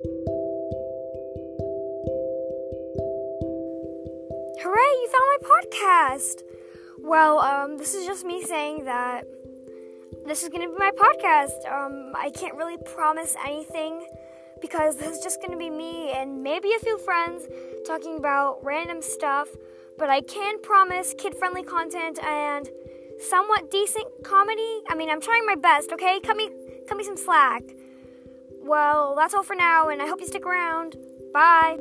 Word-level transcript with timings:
Hooray, 0.00 0.10
you 4.62 5.08
found 5.10 5.26
my 5.26 5.38
podcast! 5.50 6.42
Well, 7.00 7.40
um, 7.40 7.78
this 7.78 7.94
is 7.94 8.06
just 8.06 8.24
me 8.24 8.40
saying 8.42 8.84
that 8.84 9.24
this 10.24 10.44
is 10.44 10.50
gonna 10.50 10.68
be 10.68 10.76
my 10.78 10.92
podcast. 10.92 11.68
Um, 11.68 12.12
I 12.14 12.30
can't 12.30 12.54
really 12.54 12.76
promise 12.76 13.34
anything 13.44 14.06
because 14.60 14.94
this 14.94 15.16
is 15.16 15.24
just 15.24 15.42
gonna 15.42 15.56
be 15.56 15.68
me 15.68 16.12
and 16.12 16.44
maybe 16.44 16.72
a 16.76 16.78
few 16.78 16.98
friends 16.98 17.48
talking 17.84 18.18
about 18.18 18.62
random 18.62 19.02
stuff, 19.02 19.48
but 19.98 20.08
I 20.08 20.20
can 20.20 20.62
promise 20.62 21.12
kid 21.18 21.34
friendly 21.34 21.64
content 21.64 22.22
and 22.22 22.70
somewhat 23.18 23.72
decent 23.72 24.06
comedy. 24.22 24.82
I 24.88 24.94
mean, 24.94 25.10
I'm 25.10 25.20
trying 25.20 25.44
my 25.44 25.56
best, 25.56 25.90
okay? 25.92 26.20
Cut 26.20 26.36
me, 26.36 26.50
cut 26.86 26.96
me 26.96 27.02
some 27.02 27.16
slack. 27.16 27.64
Well, 28.68 29.14
that's 29.16 29.32
all 29.32 29.42
for 29.42 29.56
now, 29.56 29.88
and 29.88 30.02
I 30.02 30.06
hope 30.06 30.20
you 30.20 30.26
stick 30.26 30.44
around. 30.44 30.94
Bye. 31.32 31.78